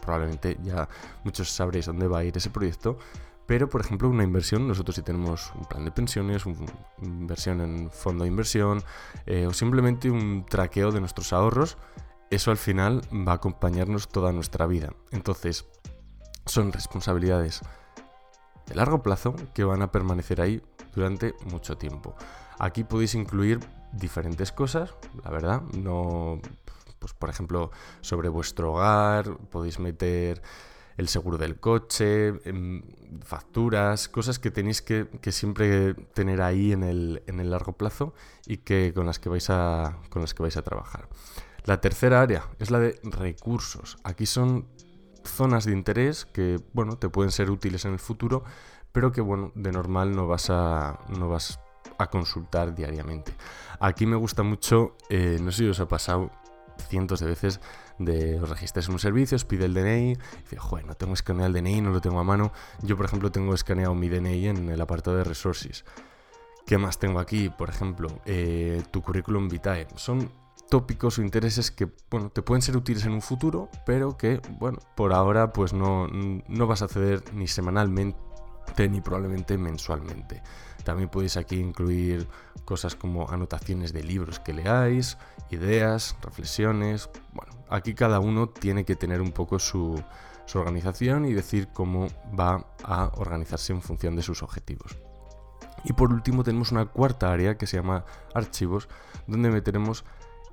probablemente 0.00 0.58
ya 0.62 0.88
muchos 1.24 1.50
sabréis 1.50 1.86
dónde 1.86 2.06
va 2.06 2.18
a 2.18 2.24
ir 2.24 2.36
ese 2.36 2.50
proyecto, 2.50 2.98
pero 3.46 3.68
por 3.68 3.80
ejemplo 3.80 4.08
una 4.08 4.24
inversión, 4.24 4.66
nosotros 4.66 4.96
si 4.96 5.02
tenemos 5.02 5.52
un 5.54 5.64
plan 5.66 5.84
de 5.84 5.90
pensiones, 5.90 6.46
una 6.46 6.66
inversión 7.02 7.60
en 7.60 7.90
fondo 7.90 8.24
de 8.24 8.30
inversión 8.30 8.82
eh, 9.26 9.46
o 9.46 9.52
simplemente 9.52 10.10
un 10.10 10.46
traqueo 10.46 10.90
de 10.90 11.00
nuestros 11.00 11.32
ahorros, 11.32 11.76
eso 12.30 12.50
al 12.50 12.56
final 12.56 13.02
va 13.12 13.32
a 13.32 13.36
acompañarnos 13.36 14.08
toda 14.08 14.32
nuestra 14.32 14.66
vida. 14.66 14.92
Entonces, 15.10 15.66
son 16.46 16.72
responsabilidades 16.72 17.60
de 18.66 18.74
largo 18.74 19.02
plazo 19.02 19.34
que 19.52 19.64
van 19.64 19.82
a 19.82 19.92
permanecer 19.92 20.40
ahí 20.40 20.62
durante 20.94 21.34
mucho 21.50 21.76
tiempo. 21.76 22.16
Aquí 22.58 22.84
podéis 22.84 23.14
incluir 23.14 23.60
diferentes 23.92 24.52
cosas, 24.52 24.94
la 25.22 25.30
verdad. 25.30 25.62
No, 25.74 26.40
pues 26.98 27.12
por 27.12 27.30
ejemplo, 27.30 27.70
sobre 28.00 28.28
vuestro 28.28 28.72
hogar, 28.72 29.36
podéis 29.50 29.78
meter 29.78 30.42
el 30.96 31.08
seguro 31.08 31.38
del 31.38 31.58
coche, 31.58 32.28
em, 32.44 32.82
facturas, 33.24 34.08
cosas 34.08 34.38
que 34.38 34.50
tenéis 34.50 34.82
que, 34.82 35.08
siempre 35.30 35.94
tener 36.14 36.42
ahí 36.42 36.72
en 36.72 36.82
el, 36.82 37.22
en 37.26 37.40
el, 37.40 37.50
largo 37.50 37.72
plazo 37.72 38.14
y 38.46 38.58
que 38.58 38.92
con 38.94 39.06
las 39.06 39.18
que 39.18 39.28
vais 39.28 39.50
a, 39.50 39.98
con 40.10 40.22
las 40.22 40.34
que 40.34 40.42
vais 40.42 40.56
a 40.56 40.62
trabajar. 40.62 41.08
La 41.64 41.80
tercera 41.80 42.20
área 42.20 42.48
es 42.58 42.70
la 42.70 42.78
de 42.78 43.00
recursos. 43.04 43.96
Aquí 44.04 44.26
son 44.26 44.68
zonas 45.24 45.64
de 45.64 45.72
interés 45.72 46.26
que, 46.26 46.60
bueno, 46.72 46.98
te 46.98 47.08
pueden 47.08 47.32
ser 47.32 47.50
útiles 47.50 47.84
en 47.84 47.92
el 47.92 47.98
futuro, 47.98 48.44
pero 48.92 49.10
que, 49.10 49.20
bueno, 49.20 49.50
de 49.54 49.72
normal 49.72 50.14
no 50.14 50.26
vas 50.26 50.50
a, 50.50 51.00
no 51.08 51.28
vas 51.28 51.58
a 51.98 52.08
consultar 52.08 52.74
diariamente. 52.74 53.32
Aquí 53.80 54.06
me 54.06 54.16
gusta 54.16 54.42
mucho, 54.42 54.96
eh, 55.08 55.38
no 55.40 55.50
sé 55.50 55.58
si 55.58 55.68
os 55.68 55.80
ha 55.80 55.88
pasado 55.88 56.30
cientos 56.86 57.20
de 57.20 57.26
veces 57.26 57.60
de 57.98 58.40
os 58.40 58.48
registráis 58.48 58.88
en 58.88 58.94
un 58.94 58.98
servicio, 58.98 59.36
os 59.36 59.44
pide 59.44 59.64
el 59.66 59.74
DNI, 59.74 60.12
y 60.12 60.16
dice, 60.42 60.56
joder, 60.58 60.86
no 60.86 60.94
tengo 60.94 61.14
escaneado 61.14 61.46
el 61.46 61.52
DNI, 61.52 61.80
no 61.80 61.90
lo 61.90 62.00
tengo 62.00 62.20
a 62.20 62.24
mano. 62.24 62.52
Yo, 62.82 62.96
por 62.96 63.06
ejemplo, 63.06 63.30
tengo 63.30 63.54
escaneado 63.54 63.94
mi 63.94 64.08
DNI 64.08 64.48
en 64.48 64.68
el 64.68 64.80
apartado 64.80 65.16
de 65.16 65.24
resources. 65.24 65.84
¿Qué 66.66 66.78
más 66.78 66.98
tengo 66.98 67.20
aquí? 67.20 67.50
Por 67.50 67.68
ejemplo, 67.68 68.08
eh, 68.24 68.82
tu 68.90 69.02
currículum 69.02 69.48
vitae. 69.48 69.86
Son 69.96 70.30
tópicos 70.70 71.18
o 71.18 71.22
intereses 71.22 71.70
que, 71.70 71.88
bueno, 72.10 72.30
te 72.30 72.42
pueden 72.42 72.62
ser 72.62 72.76
útiles 72.76 73.04
en 73.04 73.12
un 73.12 73.22
futuro, 73.22 73.68
pero 73.84 74.16
que, 74.16 74.40
bueno, 74.58 74.78
por 74.96 75.12
ahora 75.12 75.52
pues 75.52 75.72
no, 75.72 76.08
no 76.08 76.66
vas 76.66 76.82
a 76.82 76.86
acceder 76.86 77.22
ni 77.34 77.46
semanalmente 77.46 78.18
ni 78.88 79.00
probablemente 79.00 79.58
mensualmente. 79.58 80.42
También 80.84 81.08
podéis 81.08 81.36
aquí 81.36 81.56
incluir 81.56 82.28
cosas 82.64 82.94
como 82.94 83.30
anotaciones 83.30 83.92
de 83.92 84.02
libros 84.02 84.38
que 84.38 84.52
leáis, 84.52 85.18
ideas, 85.50 86.16
reflexiones. 86.22 87.10
Bueno, 87.32 87.52
aquí 87.68 87.94
cada 87.94 88.20
uno 88.20 88.48
tiene 88.48 88.84
que 88.84 88.96
tener 88.96 89.20
un 89.20 89.32
poco 89.32 89.58
su, 89.58 90.02
organización 90.54 91.24
y 91.24 91.32
decir 91.32 91.68
cómo 91.72 92.06
va 92.38 92.66
a 92.84 93.10
organizarse 93.16 93.72
en 93.72 93.82
función 93.82 94.14
de 94.14 94.22
sus 94.22 94.42
objetivos. 94.42 94.96
Y 95.84 95.94
por 95.94 96.12
último 96.12 96.44
tenemos 96.44 96.70
una 96.70 96.86
cuarta 96.86 97.32
área 97.32 97.56
que 97.56 97.66
se 97.66 97.78
llama 97.78 98.04
archivos, 98.34 98.88
donde 99.26 99.50
meteremos 99.50 100.04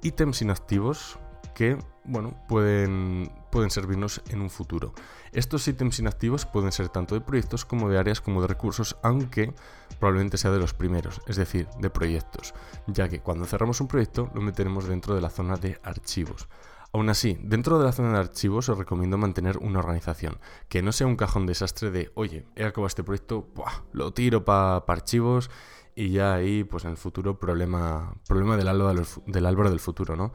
ítems 0.01 0.41
inactivos 0.41 1.19
que 1.53 1.77
bueno, 2.03 2.33
pueden, 2.47 3.31
pueden 3.51 3.69
servirnos 3.69 4.21
en 4.29 4.41
un 4.41 4.49
futuro. 4.49 4.93
Estos 5.31 5.67
ítems 5.67 5.99
inactivos 5.99 6.45
pueden 6.45 6.71
ser 6.71 6.89
tanto 6.89 7.15
de 7.15 7.21
proyectos 7.21 7.65
como 7.65 7.89
de 7.89 7.99
áreas 7.99 8.21
como 8.21 8.41
de 8.41 8.47
recursos, 8.47 8.97
aunque 9.03 9.53
probablemente 9.99 10.37
sea 10.37 10.51
de 10.51 10.59
los 10.59 10.73
primeros, 10.73 11.21
es 11.27 11.35
decir, 11.35 11.67
de 11.79 11.89
proyectos, 11.89 12.53
ya 12.87 13.09
que 13.09 13.19
cuando 13.19 13.45
cerramos 13.45 13.81
un 13.81 13.87
proyecto 13.87 14.31
lo 14.33 14.41
meteremos 14.41 14.87
dentro 14.87 15.13
de 15.13 15.21
la 15.21 15.29
zona 15.29 15.57
de 15.57 15.79
archivos. 15.83 16.47
Aún 16.93 17.09
así, 17.09 17.37
dentro 17.41 17.79
de 17.79 17.85
la 17.85 17.93
zona 17.93 18.11
de 18.11 18.19
archivos 18.19 18.67
os 18.67 18.77
recomiendo 18.77 19.17
mantener 19.17 19.57
una 19.59 19.79
organización, 19.79 20.39
que 20.67 20.81
no 20.81 20.91
sea 20.91 21.07
un 21.07 21.15
cajón 21.15 21.45
desastre 21.45 21.89
de, 21.89 22.11
oye, 22.15 22.45
he 22.55 22.65
acabado 22.65 22.87
este 22.87 23.03
proyecto, 23.03 23.47
lo 23.93 24.13
tiro 24.13 24.43
para 24.43 24.83
archivos 24.87 25.49
y 25.95 26.09
ya 26.09 26.33
ahí, 26.33 26.63
pues 26.63 26.83
en 26.83 26.91
el 26.91 26.97
futuro, 26.97 27.39
problema, 27.39 28.13
problema 28.27 28.57
del, 28.57 28.67
árbol 28.67 29.69
del 29.69 29.79
futuro, 29.79 30.15
¿no? 30.17 30.33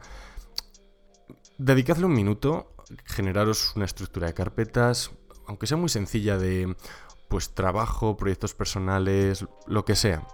Dedicadle 1.59 2.05
un 2.05 2.13
minuto, 2.13 2.73
generaros 3.05 3.73
una 3.75 3.85
estructura 3.85 4.27
de 4.27 4.33
carpetas, 4.33 5.11
aunque 5.45 5.67
sea 5.67 5.77
muy 5.77 5.89
sencilla 5.89 6.37
de, 6.37 6.75
pues 7.27 7.53
trabajo, 7.53 8.17
proyectos 8.17 8.53
personales, 8.53 9.45
lo 9.65 9.85
que 9.85 9.95
sea. 9.95 10.27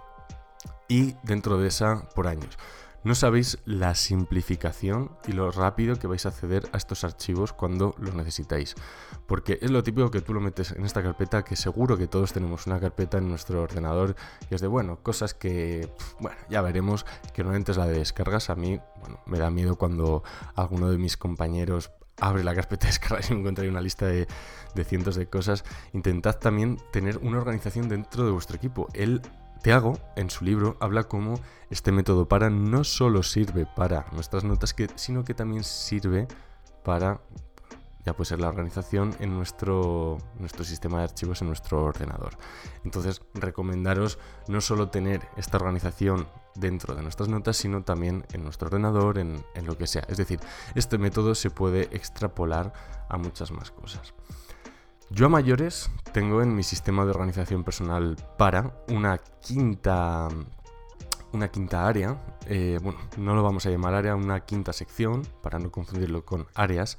Y 0.88 1.14
dentro 1.22 1.58
de 1.58 1.68
esa, 1.68 2.08
por 2.14 2.26
años. 2.26 2.58
No 3.04 3.14
sabéis 3.14 3.58
la 3.66 3.94
simplificación 3.94 5.10
y 5.26 5.32
lo 5.32 5.50
rápido 5.50 5.96
que 5.96 6.06
vais 6.06 6.24
a 6.24 6.30
acceder 6.30 6.66
a 6.72 6.78
estos 6.78 7.04
archivos 7.04 7.52
cuando 7.52 7.94
los 7.98 8.14
necesitáis. 8.14 8.76
Porque 9.26 9.58
es 9.60 9.70
lo 9.70 9.82
típico 9.82 10.10
que 10.10 10.22
tú 10.22 10.32
lo 10.32 10.40
metes 10.40 10.72
en 10.72 10.86
esta 10.86 11.02
carpeta, 11.02 11.44
que 11.44 11.54
seguro 11.54 11.98
que 11.98 12.06
todos 12.06 12.32
tenemos 12.32 12.66
una 12.66 12.80
carpeta 12.80 13.18
en 13.18 13.28
nuestro 13.28 13.60
ordenador 13.60 14.16
y 14.50 14.54
es 14.54 14.62
de, 14.62 14.68
bueno, 14.68 15.02
cosas 15.02 15.34
que, 15.34 15.92
bueno, 16.18 16.38
ya 16.48 16.62
veremos, 16.62 17.04
que 17.34 17.42
normalmente 17.42 17.72
es 17.72 17.78
la 17.78 17.86
de 17.86 17.98
descargas. 17.98 18.48
A 18.48 18.54
mí, 18.54 18.80
bueno, 19.00 19.20
me 19.26 19.38
da 19.38 19.50
miedo 19.50 19.76
cuando 19.76 20.22
alguno 20.54 20.90
de 20.90 20.96
mis 20.96 21.18
compañeros 21.18 21.90
abre 22.20 22.44
la 22.44 22.54
carpeta 22.54 22.86
de 22.86 22.92
descargas 22.92 23.30
y 23.30 23.34
encuentra 23.34 23.68
una 23.68 23.80
lista 23.80 24.06
de, 24.06 24.26
cientos 24.84 25.16
de 25.16 25.26
cosas. 25.26 25.64
Intentad 25.92 26.38
también 26.38 26.78
tener 26.92 27.18
una 27.18 27.38
organización 27.38 27.88
dentro 27.88 28.24
de 28.24 28.32
vuestro 28.32 28.56
equipo. 28.56 28.88
El 28.94 29.22
Tiago, 29.62 29.98
en 30.16 30.30
su 30.30 30.44
libro, 30.44 30.76
habla 30.80 31.04
como 31.04 31.40
este 31.70 31.90
método 31.90 32.28
para 32.28 32.50
no 32.50 32.84
solo 32.84 33.22
sirve 33.22 33.66
para 33.66 34.06
nuestras 34.12 34.44
notas, 34.44 34.74
sino 34.96 35.24
que 35.24 35.34
también 35.34 35.64
sirve 35.64 36.28
para 36.82 37.20
ya 38.04 38.14
puede 38.14 38.28
ser 38.28 38.40
la 38.40 38.48
organización 38.48 39.14
en 39.20 39.34
nuestro, 39.34 40.18
nuestro 40.38 40.64
sistema 40.64 40.98
de 40.98 41.04
archivos 41.04 41.40
en 41.40 41.48
nuestro 41.48 41.84
ordenador. 41.84 42.36
Entonces, 42.84 43.22
recomendaros 43.34 44.18
no 44.48 44.60
solo 44.60 44.90
tener 44.90 45.26
esta 45.36 45.56
organización 45.56 46.28
dentro 46.54 46.94
de 46.94 47.02
nuestras 47.02 47.28
notas, 47.28 47.56
sino 47.56 47.82
también 47.82 48.26
en 48.32 48.44
nuestro 48.44 48.68
ordenador, 48.68 49.18
en, 49.18 49.44
en 49.54 49.66
lo 49.66 49.76
que 49.78 49.86
sea. 49.86 50.04
Es 50.08 50.18
decir, 50.18 50.40
este 50.74 50.98
método 50.98 51.34
se 51.34 51.50
puede 51.50 51.82
extrapolar 51.96 52.72
a 53.08 53.16
muchas 53.16 53.50
más 53.50 53.70
cosas. 53.70 54.14
Yo 55.10 55.26
a 55.26 55.28
mayores 55.28 55.90
tengo 56.12 56.42
en 56.42 56.54
mi 56.54 56.62
sistema 56.62 57.04
de 57.04 57.10
organización 57.10 57.64
personal 57.64 58.16
para 58.36 58.84
una 58.88 59.18
quinta 59.40 60.28
una 61.34 61.48
quinta 61.48 61.86
área, 61.86 62.16
eh, 62.46 62.78
bueno, 62.80 62.98
no 63.16 63.34
lo 63.34 63.42
vamos 63.42 63.66
a 63.66 63.70
llamar 63.70 63.94
área, 63.94 64.14
una 64.14 64.40
quinta 64.40 64.72
sección, 64.72 65.22
para 65.42 65.58
no 65.58 65.70
confundirlo 65.70 66.24
con 66.24 66.46
áreas, 66.54 66.96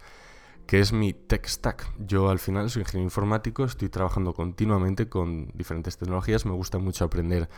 que 0.68 0.80
es 0.80 0.94
mi 0.94 1.14
tech 1.14 1.48
stack. 1.48 1.94
Yo 2.00 2.30
al 2.30 2.40
final 2.40 2.70
soy 2.70 2.82
ingeniero 2.82 3.06
informático, 3.06 3.66
estoy 3.66 3.90
trabajando 3.90 4.34
continuamente 4.34 5.10
con 5.10 5.50
diferentes 5.54 5.98
tecnologías, 5.98 6.46
me 6.46 6.54
gusta 6.54 6.78
mucho 6.78 7.06
aprender 7.06 7.50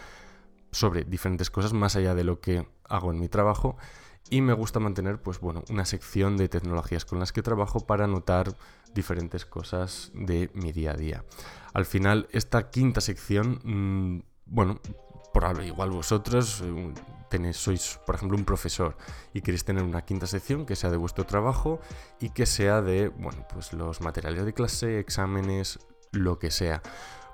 sobre 0.71 1.03
diferentes 1.03 1.49
cosas 1.49 1.73
más 1.73 1.95
allá 1.95 2.13
de 2.13 2.23
lo 2.23 2.39
que 2.39 2.67
hago 2.89 3.11
en 3.11 3.19
mi 3.19 3.29
trabajo 3.29 3.77
y 4.29 4.41
me 4.41 4.53
gusta 4.53 4.79
mantener 4.79 5.21
pues 5.21 5.39
bueno, 5.39 5.63
una 5.69 5.85
sección 5.85 6.37
de 6.37 6.49
tecnologías 6.49 7.05
con 7.05 7.19
las 7.19 7.31
que 7.31 7.41
trabajo 7.41 7.79
para 7.85 8.05
anotar 8.05 8.55
diferentes 8.93 9.45
cosas 9.45 10.11
de 10.13 10.49
mi 10.53 10.71
día 10.71 10.91
a 10.91 10.95
día. 10.95 11.23
Al 11.73 11.85
final, 11.85 12.27
esta 12.31 12.69
quinta 12.69 13.01
sección, 13.01 13.59
mm, 13.63 14.23
bueno, 14.45 14.81
por 15.33 15.63
igual 15.63 15.91
vosotros 15.91 16.61
eh, 16.65 16.93
sois, 17.53 17.99
por 18.05 18.15
ejemplo, 18.15 18.37
un 18.37 18.45
profesor 18.45 18.97
y 19.33 19.41
queréis 19.41 19.65
tener 19.65 19.83
una 19.83 20.03
quinta 20.03 20.27
sección 20.27 20.65
que 20.65 20.75
sea 20.75 20.89
de 20.89 20.97
vuestro 20.97 21.25
trabajo 21.25 21.79
y 22.19 22.29
que 22.29 22.45
sea 22.45 22.81
de, 22.81 23.09
bueno, 23.09 23.45
pues 23.53 23.73
los 23.73 24.01
materiales 24.01 24.45
de 24.45 24.53
clase, 24.53 24.99
exámenes, 24.99 25.79
lo 26.11 26.39
que 26.39 26.51
sea. 26.51 26.81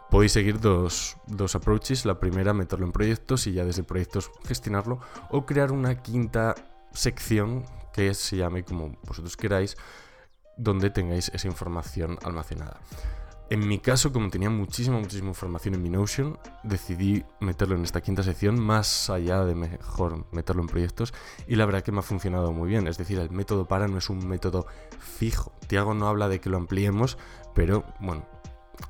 Podéis 0.10 0.34
seguir 0.34 0.60
dos, 0.60 1.18
dos 1.28 1.56
approaches. 1.56 2.06
La 2.06 2.20
primera, 2.20 2.54
meterlo 2.54 2.86
en 2.86 2.92
proyectos 2.92 3.48
y 3.48 3.54
ya 3.54 3.66
desde 3.66 3.84
proyectos 3.84 4.30
gestionarlo. 4.46 5.00
O 5.32 5.46
crear 5.46 5.72
una 5.72 6.02
quinta 6.04 6.54
sección 6.92 7.66
que 7.94 8.14
se 8.14 8.38
llame 8.38 8.64
como 8.64 8.96
vosotros 9.08 9.38
queráis, 9.38 9.76
donde 10.58 10.90
tengáis 10.90 11.30
esa 11.30 11.48
información 11.48 12.20
almacenada. 12.24 12.80
En 13.50 13.68
mi 13.68 13.78
caso, 13.78 14.12
como 14.12 14.30
tenía 14.30 14.50
muchísima, 14.50 14.98
muchísima 14.98 15.30
información 15.30 15.76
en 15.76 15.84
mi 15.84 15.90
Notion, 15.90 16.40
decidí 16.64 17.24
meterlo 17.40 17.76
en 17.76 17.84
esta 17.84 18.02
quinta 18.02 18.24
sección, 18.24 18.60
más 18.60 19.10
allá 19.10 19.44
de 19.44 19.54
mejor 19.54 20.26
meterlo 20.32 20.62
en 20.62 20.68
proyectos, 20.68 21.14
y 21.48 21.56
la 21.56 21.66
verdad 21.66 21.84
que 21.84 21.92
me 21.92 22.00
ha 22.00 22.04
funcionado 22.04 22.52
muy 22.52 22.70
bien. 22.70 22.88
Es 22.88 22.98
decir, 22.98 23.20
el 23.20 23.30
método 23.30 23.68
para 23.68 23.88
no 23.88 23.98
es 23.98 24.10
un 24.10 24.28
método 24.28 24.66
fijo. 25.00 25.52
Tiago 25.68 25.94
no 25.94 26.08
habla 26.08 26.30
de 26.30 26.40
que 26.40 26.50
lo 26.50 26.58
ampliemos, 26.58 27.18
pero 27.54 27.84
bueno, 28.00 28.26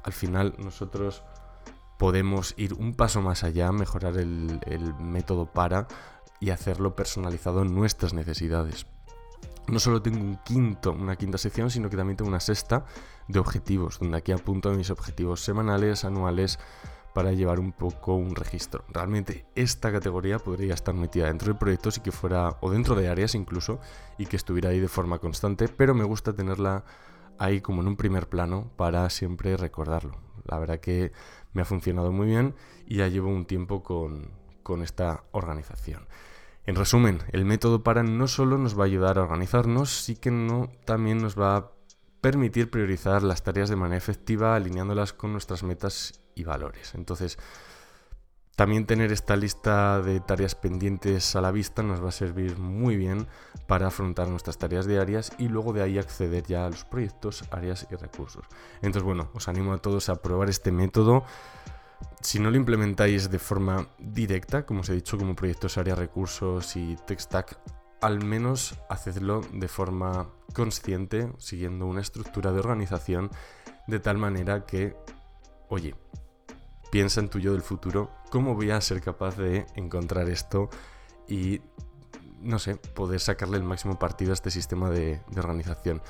al 0.04 0.14
final 0.14 0.56
nosotros 0.60 1.24
podemos 1.98 2.54
ir 2.58 2.74
un 2.74 2.94
paso 2.94 3.22
más 3.22 3.44
allá, 3.44 3.72
mejorar 3.72 4.18
el, 4.18 4.60
el 4.66 4.94
método 4.96 5.46
para 5.46 5.88
y 6.40 6.52
hacerlo 6.52 6.96
personalizado 6.96 7.64
en 7.64 7.74
nuestras 7.74 8.14
necesidades 8.14 8.86
no 9.68 9.80
solo 9.80 10.02
tengo 10.02 10.20
un 10.20 10.38
quinto, 10.44 10.92
una 10.92 11.16
quinta 11.16 11.38
sección, 11.38 11.70
sino 11.70 11.90
que 11.90 11.98
también 11.98 12.18
tengo 12.18 12.30
una 12.30 12.40
sexta 12.40 12.86
de 13.28 13.40
objetivos, 13.40 14.00
donde 14.00 14.18
aquí 14.18 14.32
apunto 14.32 14.72
mis 14.72 14.90
objetivos 14.90 15.42
semanales, 15.42 16.06
anuales, 16.06 16.60
para 17.14 17.32
llevar 17.32 17.60
un 17.60 17.72
poco 17.72 18.16
un 18.16 18.36
registro. 18.36 18.84
Realmente 18.90 19.46
esta 19.56 19.92
categoría 19.92 20.40
podría 20.40 20.74
estar 20.74 20.96
metida 20.96 21.28
dentro 21.28 21.54
de 21.54 21.60
proyectos 21.60 21.98
y 21.98 22.02
que 22.02 22.12
fuera, 22.12 22.58
o 22.62 22.72
dentro 22.72 22.96
de 22.96 23.08
áreas 23.08 23.36
incluso, 23.36 23.80
y 24.18 24.26
que 24.26 24.36
estuviera 24.36 24.70
ahí 24.70 24.80
de 24.80 24.88
forma 24.88 25.20
constante, 25.20 25.68
pero 25.68 25.94
me 25.94 26.04
gusta 26.04 26.34
tenerla 26.34 26.84
ahí 27.38 27.62
como 27.62 27.82
en 27.82 27.88
un 27.88 27.96
primer 27.96 28.28
plano 28.28 28.72
para 28.76 29.10
siempre 29.10 29.56
recordarlo. 29.58 30.18
La 30.46 30.58
verdad 30.58 30.80
que 30.80 31.12
me 31.54 31.62
ha 31.62 31.66
funcionado 31.66 32.12
muy 32.12 32.28
bien 32.28 32.56
y 32.86 32.98
ya 32.98 33.08
llevo 33.08 33.30
un 33.30 33.46
tiempo 33.46 33.84
con, 33.84 34.32
con 34.64 34.82
esta 34.82 35.24
organización. 35.32 36.08
En 36.66 36.76
resumen, 36.76 37.20
el 37.32 37.44
método 37.44 37.84
para 37.84 38.04
no 38.04 38.28
solo 38.28 38.58
nos 38.58 38.78
va 38.78 38.84
a 38.84 38.86
ayudar 38.86 39.18
a 39.18 39.24
organizarnos, 39.24 39.90
sí 39.90 40.16
que 40.16 40.32
no 40.32 40.70
también 40.86 41.18
nos 41.18 41.38
va 41.38 41.58
a 41.58 41.72
permitir 42.22 42.72
priorizar 42.72 43.22
las 43.22 43.44
tareas 43.44 43.70
de 43.70 43.76
manera 43.76 43.98
efectiva 43.98 44.56
alineándolas 44.56 45.12
con 45.12 45.34
nuestras 45.34 45.64
metas 45.64 46.22
y 46.36 46.46
valores. 46.46 46.96
Entonces, 46.96 47.38
también 48.56 48.86
tener 48.86 49.12
esta 49.12 49.36
lista 49.36 50.00
de 50.00 50.20
tareas 50.20 50.56
pendientes 50.56 51.36
a 51.36 51.42
la 51.42 51.52
vista 51.52 51.82
nos 51.82 52.04
va 52.04 52.10
a 52.10 52.12
servir 52.12 52.58
muy 52.58 52.96
bien 52.96 53.28
para 53.68 53.88
afrontar 53.88 54.30
nuestras 54.30 54.58
tareas 54.58 54.86
diarias 54.86 55.34
y 55.40 55.50
luego 55.50 55.74
de 55.74 55.82
ahí 55.82 55.98
acceder 55.98 56.46
ya 56.46 56.68
a 56.68 56.70
los 56.70 56.86
proyectos, 56.86 57.44
áreas 57.50 57.88
y 57.92 57.96
recursos. 57.96 58.46
Entonces, 58.78 59.04
bueno, 59.04 59.30
os 59.34 59.48
animo 59.48 59.74
a 59.74 59.80
todos 59.80 60.08
a 60.08 60.22
probar 60.22 60.50
este 60.50 60.72
método 60.72 61.26
si 62.22 62.40
no 62.40 62.50
lo 62.50 62.58
implementáis 62.58 63.30
de 63.30 63.40
forma 63.40 63.90
directa, 64.00 64.66
como 64.66 64.82
os 64.82 64.90
he 64.90 64.94
dicho, 64.94 65.18
como 65.18 65.36
proyectos, 65.36 65.78
área, 65.78 65.96
recursos 65.96 66.76
y 66.76 66.96
tech 67.06 67.20
stack, 67.20 67.60
al 68.02 68.24
menos 68.24 68.76
hacedlo 68.90 69.42
de 69.54 69.68
forma 69.68 70.30
consciente, 70.54 71.32
siguiendo 71.38 71.86
una 71.86 72.02
estructura 72.02 72.52
de 72.52 72.60
organización, 72.60 73.30
de 73.88 74.00
tal 74.00 74.18
manera 74.18 74.66
que, 74.66 74.96
oye, 75.70 75.96
piensa 76.92 77.20
en 77.20 77.30
tu 77.30 77.40
yo 77.40 77.54
del 77.54 77.62
futuro, 77.62 78.12
¿cómo 78.30 78.56
voy 78.56 78.72
a 78.72 78.82
ser 78.82 79.02
capaz 79.02 79.38
de 79.38 79.66
encontrar 79.76 80.30
esto 80.30 80.70
y, 81.28 81.62
no 82.42 82.60
sé, 82.60 82.76
poder 82.76 83.20
sacarle 83.20 83.58
el 83.58 83.64
máximo 83.64 83.98
partido 83.98 84.32
a 84.32 84.34
este 84.34 84.52
sistema 84.52 84.90
de, 84.90 85.22
de 85.30 85.40
organización? 85.40 86.02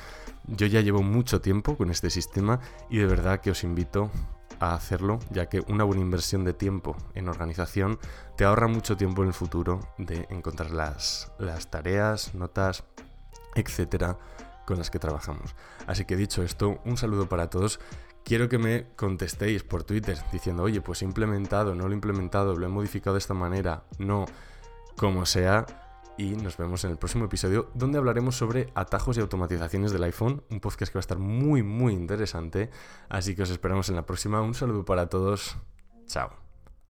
Yo 0.47 0.67
ya 0.67 0.81
llevo 0.81 1.01
mucho 1.01 1.41
tiempo 1.41 1.77
con 1.77 1.89
este 1.89 2.09
sistema 2.09 2.59
y 2.89 2.97
de 2.97 3.05
verdad 3.05 3.39
que 3.39 3.51
os 3.51 3.63
invito 3.63 4.11
hacerlo, 4.71 5.19
ya 5.29 5.47
que 5.47 5.61
una 5.67 5.83
buena 5.83 6.01
inversión 6.01 6.43
de 6.43 6.53
tiempo 6.53 6.95
en 7.13 7.27
organización 7.27 7.99
te 8.37 8.45
ahorra 8.45 8.67
mucho 8.67 8.95
tiempo 8.95 9.21
en 9.21 9.29
el 9.29 9.33
futuro 9.33 9.79
de 9.97 10.25
encontrar 10.29 10.71
las, 10.71 11.31
las 11.37 11.69
tareas, 11.69 12.33
notas, 12.33 12.83
etcétera, 13.55 14.17
con 14.65 14.77
las 14.77 14.89
que 14.89 14.99
trabajamos. 14.99 15.55
Así 15.87 16.05
que 16.05 16.15
dicho 16.15 16.43
esto, 16.43 16.79
un 16.85 16.97
saludo 16.97 17.27
para 17.27 17.49
todos. 17.49 17.79
Quiero 18.23 18.47
que 18.47 18.57
me 18.57 18.87
contestéis 18.95 19.63
por 19.63 19.83
Twitter 19.83 20.17
diciendo, 20.31 20.63
oye, 20.63 20.79
pues 20.81 21.01
he 21.01 21.05
implementado, 21.05 21.75
no 21.75 21.85
lo 21.85 21.91
he 21.91 21.95
implementado, 21.95 22.55
lo 22.55 22.65
he 22.65 22.69
modificado 22.69 23.15
de 23.15 23.19
esta 23.19 23.33
manera, 23.33 23.83
no, 23.97 24.25
como 24.95 25.25
sea. 25.25 25.65
Y 26.17 26.35
nos 26.35 26.57
vemos 26.57 26.83
en 26.83 26.91
el 26.91 26.97
próximo 26.97 27.25
episodio 27.25 27.71
donde 27.73 27.97
hablaremos 27.97 28.35
sobre 28.35 28.71
atajos 28.75 29.17
y 29.17 29.21
automatizaciones 29.21 29.91
del 29.91 30.03
iPhone, 30.03 30.43
un 30.49 30.59
podcast 30.59 30.91
que 30.91 30.97
va 30.97 30.99
a 30.99 31.07
estar 31.07 31.17
muy, 31.17 31.63
muy 31.63 31.93
interesante. 31.93 32.69
Así 33.09 33.35
que 33.35 33.43
os 33.43 33.49
esperamos 33.49 33.89
en 33.89 33.95
la 33.95 34.05
próxima. 34.05 34.41
Un 34.41 34.53
saludo 34.53 34.85
para 34.85 35.07
todos. 35.07 35.57
Chao. 36.05 36.42